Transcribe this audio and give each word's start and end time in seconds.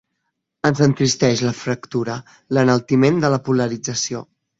Ens 0.69 0.79
entristeix 0.85 1.43
la 1.47 1.53
fractura, 1.57 2.15
l’enaltiment 2.59 3.21
de 3.25 3.31
la 3.35 3.41
polarització. 3.51 4.23